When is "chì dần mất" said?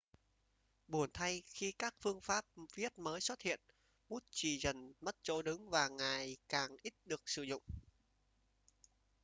4.31-5.15